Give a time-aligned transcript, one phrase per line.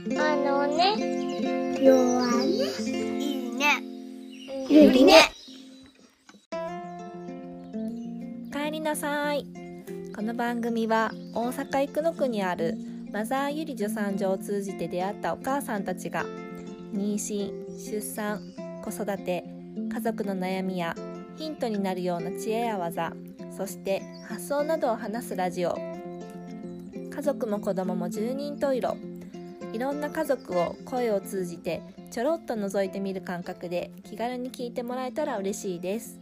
[0.00, 0.96] あのね、
[1.78, 2.48] 弱ね。
[3.20, 3.82] いいね。
[4.66, 5.30] ゆりね。
[8.50, 9.46] 帰りなさい
[10.16, 12.78] この番組は大阪生野区にある
[13.12, 16.24] マザーゆり助産所を通じて出会ったお母さんたちが
[16.94, 18.40] 妊娠出産
[18.82, 19.44] 子育て
[19.92, 20.96] 家族の悩みや
[21.36, 23.12] ヒントになるような知恵や技
[23.54, 25.76] そして発想などを話すラジオ
[27.14, 29.11] 家族も子供も十人十色
[29.72, 36.20] いろんな家族を声を通じてちょろっと覗いてみる感覚で気軽に聞いてもらえたら嬉しいです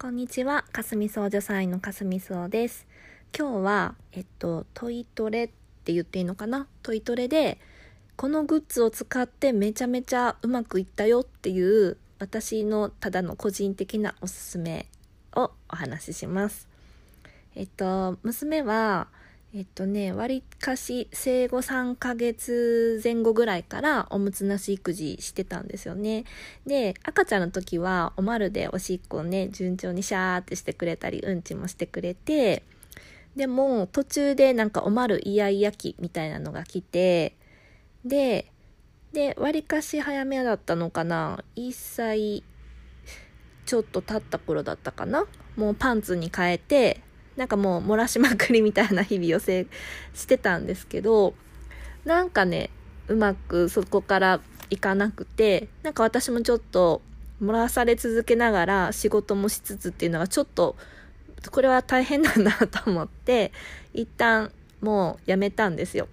[0.00, 2.86] こんにちは、かすみそう助産院のかすみそうです。
[3.36, 5.48] 今日は、えっと、トイトレっ
[5.84, 6.68] て言っていいのかな？
[6.84, 7.58] トイトレで、
[8.14, 14.86] このグッズを使ってめちゃめちゃうまくいったよっていう、私のただの個人的なおすすめ
[15.34, 16.68] をお話しします。
[17.58, 19.08] えっと、娘は、
[19.52, 26.22] えっとね、割かし生後3ヶ月前後ぐらいからおむつなし育児してたんですよね。
[26.68, 32.62] で、赤ちゃんの時はおまるでおしっこをね、順調にシャーってしてくれたり、うんちもしてくれて、
[33.34, 37.34] でも途中でなんかおまるイヤイヤ期みたいなのが来て、
[38.04, 38.52] で、
[39.12, 42.44] で、割かし早めだったのかな ?1 歳
[43.66, 47.02] ちょっと経った頃だったかなもうパンツに変えて、
[47.38, 49.68] なんかもう漏らしまくりみたいな日々をせ
[50.12, 51.34] してたんですけど、
[52.04, 52.68] なんかね、
[53.06, 57.00] うまくそこからいかなくて、なんか私もちょっと
[57.40, 60.74] 漏らされ続けながら仕事もしつつっていうのがちょっと、
[61.52, 63.52] これは大変なんだなと思って、
[63.94, 64.50] 一旦
[64.80, 66.08] もうやめたんですよ。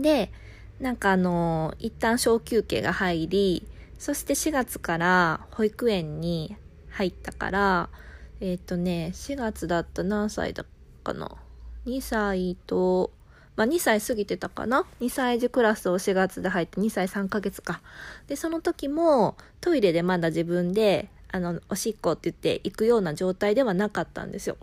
[0.00, 0.32] で、
[0.80, 3.68] なんかあの、一旦小休憩が入り、
[4.00, 6.56] そして4月から保育園に
[6.90, 7.88] 入ったから、
[8.40, 10.64] えっ、とね、4月だった何歳だ
[11.02, 11.30] かな
[11.86, 13.10] ?2 歳と、
[13.56, 17.80] まあ2歳過ぎてたかな ?2 歳児クラスを4月で入って2歳3ヶ月か。
[18.26, 24.56] で、その時もトイレでまだ自分で、あの、おしっこって言って行くような状態ではなかったんですよ。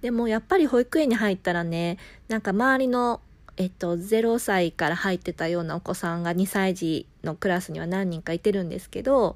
[0.00, 1.98] でもやっぱり保育園に入ったらね、
[2.28, 3.20] なんか周りの、
[3.56, 9.34] えっと、0歳から入ってたようなお子さんが2歳児のクラスには何人かいてるんですけど、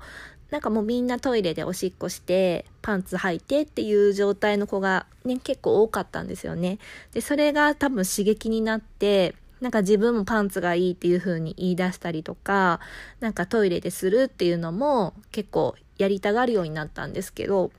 [0.52, 6.78] なんかもうみんなトイレでおしっこして、パンツ履いてっていう状態の子がね、結構多かったんですよね。
[7.14, 12.80] で、それが多分刺激になって、なんか自分もパンツがいいっていう風に言い出したりとか、
[13.20, 17.70] なんかトイレでするっていうのも結構やりたがるようになったんですけど、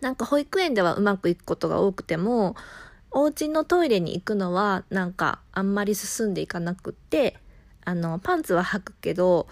[0.00, 2.56] なんか保育園ではうまくいくことが多くても、
[3.12, 7.36] お家のトイレに行くのはなんかあんまり進んでいかなくって、
[7.84, 9.46] あの、パンツは履くけど、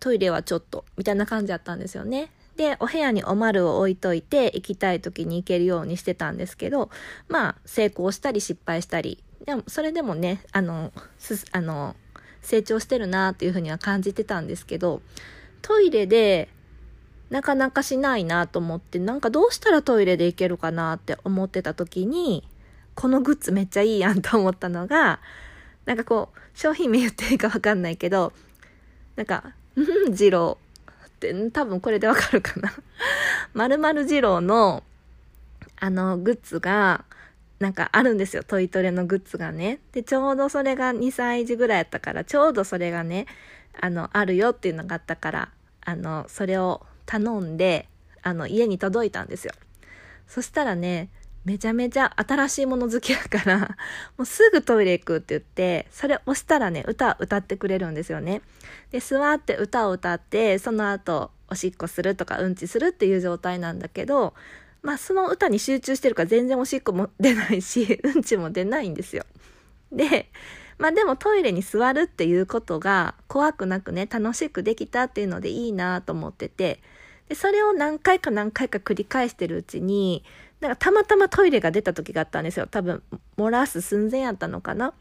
[0.00, 2.30] トイレはちょっと、みたいな感じだったんですよね。
[2.56, 6.90] で、お部屋におまるを置いといて、行きたい時に行けるようにしてたんですけど、
[7.28, 11.96] まあ、成功したり失敗したり、でも、それでもね、あの、す、あの、
[12.40, 15.02] 成長してるなっていうふうには感じてたんですけど、
[15.62, 16.48] トイレで、
[17.28, 22.48] なかなかしないなと思って、なんかどうしたらトイレで行けるかなって思ってた時に、
[22.94, 25.20] このグッズめっちゃいいやんと思ったのが、
[25.84, 28.32] なんかこう、商品名言っていいかわかんないけど、
[29.16, 30.58] なんか、うん、二郎
[31.06, 32.72] って、多分これでわかるかな。
[33.54, 34.82] まるまる二郎の、
[35.76, 37.04] あの、グッズが、
[37.58, 38.42] なんかあるんですよ。
[38.42, 39.80] トイトレのグッズがね。
[39.92, 43.26] で、ちょうどそれが2歳児ぐらいやったから、ちょうどそれがね、
[43.80, 45.48] あの、あるよっていうのがあったから、
[45.80, 47.88] あの、それを頼んで、
[48.22, 49.54] あの、家に届いたんですよ。
[50.26, 51.08] そしたらね、
[51.46, 53.76] めちゃめちゃ新しいもの好きやから、
[54.18, 58.42] もうすぐトイレ行くって言って、それ押したらね、歌歌ってくれるんですよね。
[58.90, 64.34] で、座って歌を歌って、その後、おしっこするとかうんちするっていう状態なんだけど、
[64.82, 69.24] まあその歌に集中してるから全然おしっこも出ないし、 うんちも出ないんですよ。
[69.92, 70.28] で、
[70.78, 76.80] まあでもトイレに座るっていうことが怖くなくね、楽しくできたっていうのでいいなと思ってて、
[77.28, 80.24] で、それを何回か何回か繰り返してるうちに、
[80.60, 82.66] なんかたまたまトイレが出た時があったんですよ。
[82.66, 83.02] 多分、
[83.36, 84.94] 漏らす寸前やったのかな。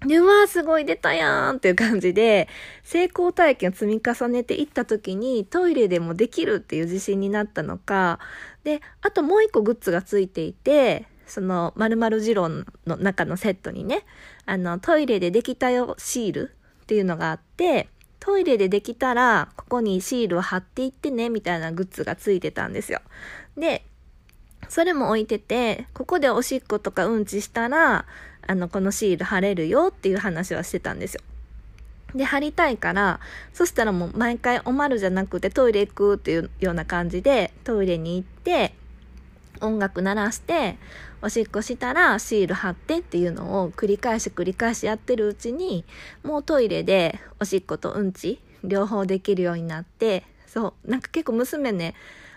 [0.00, 2.48] で、うわーすごい出たやんっていう感じで、
[2.82, 8.20] 成功体験を積み重ねていった時にトイレでもできるっていう自信になったのか、
[8.62, 12.64] で、あともう一個グッズがついていて、その、〇〇二郎の
[12.98, 14.04] 中のセットにね、
[14.44, 17.88] あの、トイレでできたよシールっていうのがあって、
[18.20, 23.00] トイレでできたら、ここにシールを貼っていってね、みたいなグッズがついてたんですよ。
[23.56, 23.84] で、
[24.68, 28.06] それも置いてて、ここでおしっことかうんちしたら、
[28.46, 31.20] あの、このシール貼れるよっていう話はしてたんですよ。
[32.14, 33.20] で、貼りたいから、
[33.52, 38.74] そしたらもう毎回おまるじゃなくてトイレ行くっていうような感じで、トイレに行って、
[39.60, 40.78] 音楽鳴らして、
[41.22, 45.84] おしっこしたらシール貼ってっていうのを繰り返し繰り返しやってるうちに
[46.22, 51.94] もうトイレでおしっことうんち両方できるようになってそうなんか結構娘ね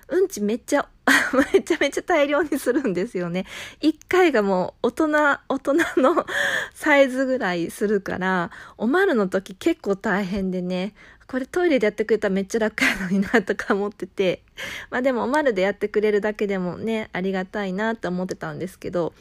[0.07, 0.87] うんちめっちゃ
[1.53, 3.45] めちゃめちゃ大量にするんですよね。
[3.79, 5.07] 一回がもう大人、
[5.47, 6.25] 大人の
[6.73, 10.93] サイズぐらいするから、おまるの時結構大変でね、
[11.29, 14.41] これトイレでやってくれたらめっちゃ楽やのになとか思ってて、
[14.89, 19.13] まあでもおまるでやってくれるだけでもね、ありがたいなって思ってたんですけど、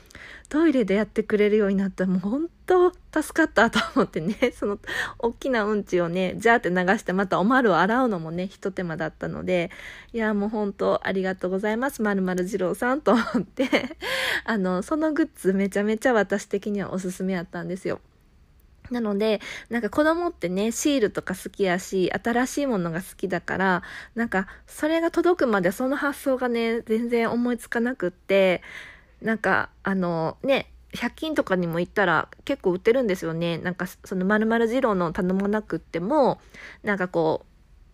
[0.48, 2.90] トイレでやってくれるようになったらもう本当
[3.22, 4.78] 助かったと思ってね、 その
[5.18, 9.70] 大きなうんちをね、ジャーって流してまたおまるを洗うのもね、一手間だったので、
[10.14, 13.68] いやもう本当ありがとうございます、まるまる二郎さんと思って。
[14.44, 18.00] あの、そのグッズめちゃめちゃ私的にはおすすめやったんですよ。
[18.90, 19.40] なので、
[19.70, 23.82] なんか子供ってね、シールとか好きやし、新しいものが好きだから、
[24.14, 28.62] なんか、それが届くまでその発想がね、全然思いつかなくって、
[29.22, 33.58] なんか、あの、ね、100均とかにも行ったら結構売ってるんですよね。
[33.58, 36.40] なんか、その〇〇二郎の頼まなくっても、
[36.82, 37.48] なんかこう、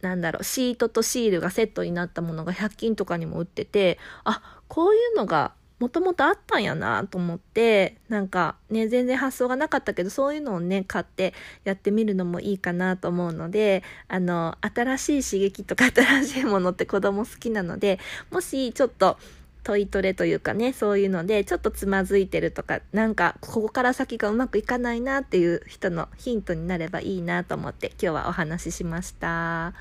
[0.04, 5.52] なんだろう、シートとシールがセットになったものが100均とかにも売ってて、あ、こういうのが
[5.84, 11.34] もともとあったんやなと思って、なんかね、全然発想がなかったけど、そういうのをね、買って
[11.64, 18.00] やってみるのもいいかなと思うので、あの、新しい刺激とか 新しいものって子供好きなので、
[18.30, 19.18] もしちょっと、
[19.62, 29.74] トイトレというかね、そういうので、ちょっとつまずいてるとか、なんか、ここから先がうまくいかないなっていう人のヒントになればいいなと思って、今日はお話ししました。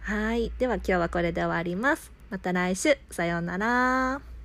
[0.00, 0.52] はい。
[0.58, 2.12] では今日はこれで終わります。
[2.28, 4.37] また来週、さようなら。